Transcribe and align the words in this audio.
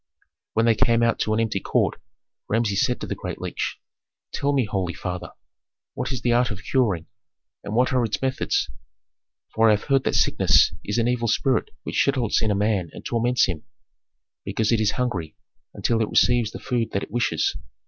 When 0.53 0.65
they 0.65 0.73
came 0.73 1.03
out 1.03 1.19
to 1.19 1.33
an 1.35 1.39
empty 1.39 1.59
court, 1.59 2.01
Rameses 2.49 2.83
said 2.83 2.99
to 3.01 3.05
the 3.05 3.13
great 3.13 3.39
leech, 3.39 3.77
"Tell 4.33 4.51
me, 4.51 4.65
holy 4.65 4.95
father, 4.95 5.29
what 5.93 6.11
is 6.11 6.23
the 6.23 6.33
art 6.33 6.49
of 6.49 6.63
curing, 6.63 7.05
and 7.63 7.75
what 7.75 7.93
are 7.93 8.03
its 8.03 8.19
methods. 8.19 8.67
For 9.53 9.67
I 9.69 9.73
have 9.73 9.83
heard 9.89 10.03
that 10.05 10.15
sickness 10.15 10.73
is 10.83 10.97
an 10.97 11.07
evil 11.07 11.27
spirit 11.27 11.69
which 11.83 12.03
settles 12.03 12.41
in 12.41 12.49
a 12.49 12.55
man 12.55 12.89
and 12.93 13.05
torments 13.05 13.45
him, 13.45 13.61
because 14.43 14.71
it 14.71 14.81
is 14.81 14.93
hungry, 14.93 15.35
until 15.71 16.01
it 16.01 16.09
receives 16.09 16.49
the 16.49 16.57
food 16.57 16.93
that 16.93 17.03
it 17.03 17.11
wishes. 17.11 17.55